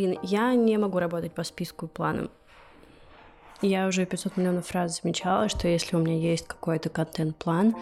Блин, 0.00 0.18
я 0.22 0.54
не 0.54 0.78
могу 0.78 0.98
работать 0.98 1.34
по 1.34 1.44
списку 1.44 1.84
и 1.84 1.88
планам. 1.90 2.30
Я 3.60 3.86
уже 3.86 4.06
500 4.06 4.38
миллионов 4.38 4.72
раз 4.72 5.02
замечала, 5.02 5.50
что 5.50 5.68
если 5.68 5.94
у 5.94 5.98
меня 5.98 6.16
есть 6.16 6.46
какой-то 6.46 6.88
контент-план, 6.88 7.76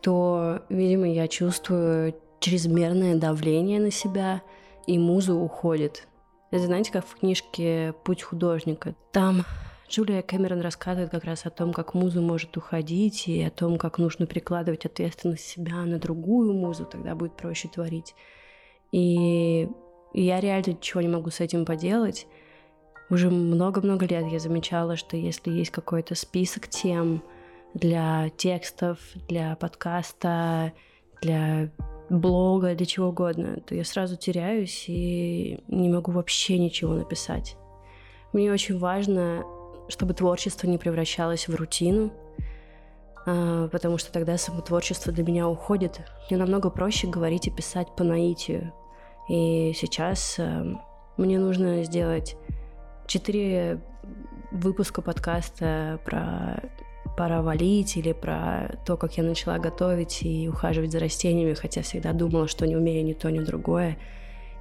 то, 0.00 0.62
видимо, 0.68 1.08
я 1.08 1.28
чувствую 1.28 2.16
чрезмерное 2.40 3.14
давление 3.14 3.78
на 3.78 3.92
себя, 3.92 4.42
и 4.88 4.98
муза 4.98 5.32
уходит. 5.32 6.08
Это, 6.50 6.66
знаете, 6.66 6.90
как 6.90 7.06
в 7.06 7.14
книжке 7.20 7.94
«Путь 8.02 8.24
художника». 8.24 8.96
Там 9.12 9.44
Джулия 9.88 10.22
Кэмерон 10.22 10.60
рассказывает 10.60 11.12
как 11.12 11.22
раз 11.22 11.46
о 11.46 11.50
том, 11.50 11.72
как 11.72 11.94
муза 11.94 12.20
может 12.20 12.56
уходить, 12.56 13.28
и 13.28 13.44
о 13.44 13.50
том, 13.50 13.78
как 13.78 13.98
нужно 13.98 14.26
прикладывать 14.26 14.86
ответственность 14.86 15.46
себя 15.46 15.82
на 15.82 16.00
другую 16.00 16.52
музу, 16.52 16.84
тогда 16.84 17.14
будет 17.14 17.36
проще 17.36 17.68
творить. 17.68 18.16
И 18.90 19.68
я 20.14 20.40
реально 20.40 20.70
ничего 20.70 21.00
не 21.00 21.08
могу 21.08 21.30
с 21.30 21.40
этим 21.40 21.64
поделать. 21.64 22.26
Уже 23.10 23.30
много-много 23.30 24.06
лет 24.06 24.26
я 24.30 24.38
замечала, 24.38 24.96
что 24.96 25.16
если 25.16 25.50
есть 25.50 25.70
какой-то 25.70 26.14
список 26.14 26.68
тем 26.68 27.22
для 27.74 28.30
текстов, 28.36 28.98
для 29.28 29.56
подкаста, 29.56 30.72
для 31.20 31.70
блога, 32.08 32.74
для 32.74 32.86
чего 32.86 33.08
угодно, 33.08 33.60
то 33.66 33.74
я 33.74 33.84
сразу 33.84 34.16
теряюсь 34.16 34.84
и 34.88 35.60
не 35.68 35.88
могу 35.88 36.12
вообще 36.12 36.58
ничего 36.58 36.94
написать. 36.94 37.56
Мне 38.32 38.52
очень 38.52 38.78
важно, 38.78 39.44
чтобы 39.88 40.14
творчество 40.14 40.66
не 40.66 40.78
превращалось 40.78 41.48
в 41.48 41.54
рутину, 41.54 42.12
а, 43.26 43.68
потому 43.68 43.98
что 43.98 44.12
тогда 44.12 44.36
само 44.36 44.60
творчество 44.60 45.12
для 45.12 45.24
меня 45.24 45.48
уходит. 45.48 46.00
Мне 46.28 46.38
намного 46.38 46.70
проще 46.70 47.06
говорить 47.06 47.46
и 47.46 47.50
писать 47.50 47.94
по 47.96 48.04
наитию. 48.04 48.72
И 49.28 49.72
сейчас 49.74 50.36
э, 50.38 50.74
мне 51.16 51.38
нужно 51.38 51.84
сделать 51.84 52.36
четыре 53.06 53.80
выпуска 54.50 55.02
подкаста 55.02 56.00
про 56.04 56.62
пора 57.16 57.42
валить 57.42 57.96
или 57.96 58.12
про 58.12 58.76
то, 58.86 58.96
как 58.96 59.16
я 59.18 59.24
начала 59.24 59.58
готовить 59.58 60.22
и 60.22 60.48
ухаживать 60.48 60.92
за 60.92 60.98
растениями, 60.98 61.54
хотя 61.54 61.82
всегда 61.82 62.12
думала, 62.12 62.48
что 62.48 62.66
не 62.66 62.76
умею 62.76 63.04
ни 63.04 63.12
то, 63.12 63.30
ни 63.30 63.40
другое. 63.40 63.98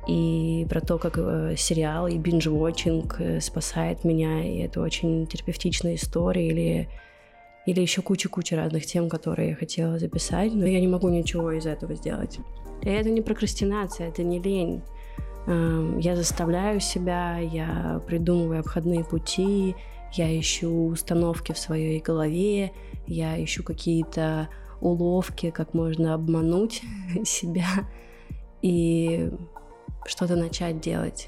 И 0.07 0.65
про 0.69 0.81
то, 0.81 0.97
как 0.97 1.17
э, 1.17 1.55
сериал 1.57 2.07
и 2.07 2.17
бинж-вотчинг 2.17 3.15
э, 3.19 3.39
спасает 3.39 4.03
меня, 4.03 4.43
и 4.43 4.57
это 4.59 4.81
очень 4.81 5.27
терапевтичная 5.27 5.95
история, 5.95 6.47
или, 6.47 6.89
или 7.65 7.79
еще 7.79 8.01
куча-куча 8.01 8.55
разных 8.55 8.85
тем, 8.85 9.09
которые 9.09 9.49
я 9.49 9.55
хотела 9.55 9.99
записать, 9.99 10.53
но 10.53 10.65
я 10.65 10.79
не 10.79 10.87
могу 10.87 11.09
ничего 11.09 11.51
из 11.51 11.65
этого 11.65 11.95
сделать. 11.95 12.39
И 12.81 12.89
это 12.89 13.09
не 13.09 13.21
прокрастинация, 13.21 14.09
это 14.09 14.23
не 14.23 14.39
лень. 14.39 14.81
Эм, 15.47 15.99
я 15.99 16.15
заставляю 16.15 16.79
себя, 16.79 17.37
я 17.37 18.01
придумываю 18.07 18.59
обходные 18.59 19.03
пути, 19.03 19.75
я 20.13 20.39
ищу 20.39 20.87
установки 20.87 21.51
в 21.51 21.57
своей 21.57 21.99
голове, 21.99 22.73
я 23.07 23.43
ищу 23.43 23.63
какие-то 23.63 24.49
уловки, 24.81 25.51
как 25.51 25.73
можно 25.73 26.13
обмануть 26.13 26.81
себя 27.23 27.69
и 28.61 29.31
что-то 30.05 30.35
начать 30.35 30.79
делать. 30.81 31.27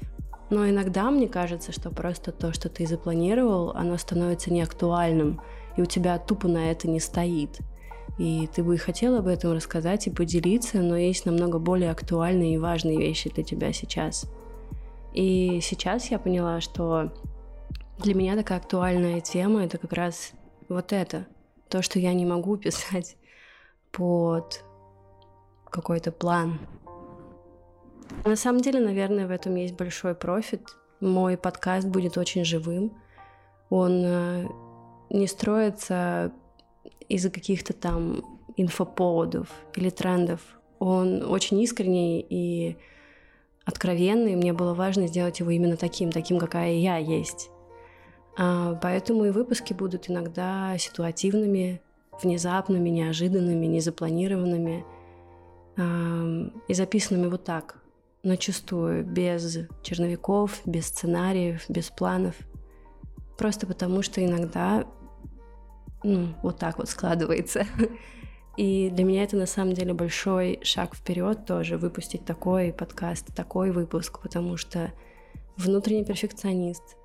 Но 0.50 0.68
иногда 0.68 1.10
мне 1.10 1.28
кажется, 1.28 1.72
что 1.72 1.90
просто 1.90 2.30
то, 2.30 2.52
что 2.52 2.68
ты 2.68 2.86
запланировал, 2.86 3.70
оно 3.70 3.96
становится 3.96 4.52
неактуальным, 4.52 5.40
и 5.76 5.82
у 5.82 5.86
тебя 5.86 6.18
тупо 6.18 6.48
на 6.48 6.70
это 6.70 6.88
не 6.88 7.00
стоит. 7.00 7.60
И 8.18 8.48
ты 8.54 8.62
бы 8.62 8.78
хотел 8.78 9.16
об 9.16 9.26
этом 9.26 9.52
рассказать 9.52 10.06
и 10.06 10.10
поделиться, 10.10 10.78
но 10.78 10.96
есть 10.96 11.26
намного 11.26 11.58
более 11.58 11.90
актуальные 11.90 12.54
и 12.54 12.58
важные 12.58 12.98
вещи 12.98 13.30
для 13.30 13.42
тебя 13.42 13.72
сейчас. 13.72 14.30
И 15.12 15.60
сейчас 15.62 16.10
я 16.10 16.18
поняла, 16.18 16.60
что 16.60 17.12
для 17.98 18.14
меня 18.14 18.36
такая 18.36 18.58
актуальная 18.58 19.20
тема 19.20 19.64
это 19.64 19.78
как 19.78 19.92
раз 19.92 20.32
вот 20.68 20.92
это. 20.92 21.26
То, 21.68 21.82
что 21.82 21.98
я 21.98 22.12
не 22.14 22.24
могу 22.24 22.56
писать 22.56 23.16
под 23.90 24.64
какой-то 25.70 26.12
план. 26.12 26.58
На 28.24 28.36
самом 28.36 28.60
деле, 28.60 28.80
наверное, 28.80 29.26
в 29.26 29.30
этом 29.30 29.56
есть 29.56 29.74
большой 29.74 30.14
профит. 30.14 30.68
Мой 31.00 31.36
подкаст 31.36 31.88
будет 31.88 32.16
очень 32.16 32.44
живым. 32.44 32.92
Он 33.70 34.02
э, 34.04 34.48
не 35.14 35.26
строится 35.26 36.32
из-за 37.08 37.30
каких-то 37.30 37.72
там 37.72 38.24
инфоповодов 38.56 39.48
или 39.74 39.90
трендов. 39.90 40.40
Он 40.78 41.22
очень 41.22 41.60
искренний 41.60 42.24
и 42.28 42.76
откровенный. 43.64 44.36
Мне 44.36 44.52
было 44.52 44.74
важно 44.74 45.06
сделать 45.06 45.40
его 45.40 45.50
именно 45.50 45.76
таким, 45.76 46.10
таким, 46.10 46.38
какая 46.38 46.74
я 46.74 46.96
есть. 46.96 47.50
А, 48.36 48.74
поэтому 48.82 49.24
и 49.24 49.30
выпуски 49.30 49.72
будут 49.72 50.10
иногда 50.10 50.76
ситуативными, 50.78 51.80
внезапными, 52.22 52.90
неожиданными, 52.90 53.66
незапланированными 53.66 54.84
и 55.76 56.74
записанными 56.74 57.26
вот 57.28 57.42
так, 57.42 57.82
начастую, 58.22 59.04
без 59.04 59.66
черновиков, 59.82 60.60
без 60.64 60.86
сценариев, 60.86 61.64
без 61.68 61.90
планов. 61.90 62.36
Просто 63.36 63.66
потому, 63.66 64.02
что 64.02 64.24
иногда 64.24 64.86
ну, 66.04 66.34
вот 66.42 66.58
так 66.58 66.78
вот 66.78 66.88
складывается. 66.88 67.66
И 68.56 68.88
для 68.90 69.04
меня 69.04 69.24
это 69.24 69.36
на 69.36 69.46
самом 69.46 69.72
деле 69.72 69.94
большой 69.94 70.60
шаг 70.62 70.94
вперед 70.94 71.44
тоже, 71.44 71.76
выпустить 71.76 72.24
такой 72.24 72.72
подкаст, 72.72 73.34
такой 73.34 73.72
выпуск, 73.72 74.20
потому 74.22 74.56
что 74.56 74.92
внутренний 75.56 76.04
перфекционист, 76.04 76.96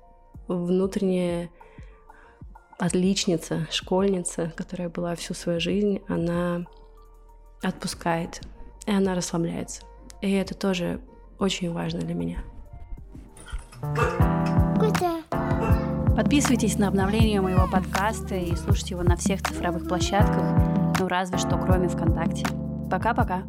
внутренняя 0.46 1.50
отличница, 2.78 3.66
школьница, 3.70 4.52
которая 4.56 4.88
была 4.88 5.16
всю 5.16 5.34
свою 5.34 5.58
жизнь, 5.58 6.00
она 6.06 6.66
отпускает, 7.62 8.40
и 8.86 8.92
она 8.92 9.16
расслабляется. 9.16 9.82
И 10.22 10.30
это 10.32 10.54
тоже 10.54 11.00
очень 11.38 11.72
важно 11.72 12.00
для 12.00 12.14
меня. 12.14 12.44
Подписывайтесь 16.16 16.78
на 16.78 16.88
обновление 16.88 17.40
моего 17.40 17.66
подкаста 17.68 18.34
и 18.34 18.54
слушайте 18.56 18.94
его 18.94 19.02
на 19.02 19.16
всех 19.16 19.42
цифровых 19.42 19.88
площадках, 19.88 20.44
ну 20.98 21.08
разве 21.08 21.38
что 21.38 21.56
кроме 21.56 21.88
ВКонтакте. 21.88 22.46
Пока-пока. 22.90 23.44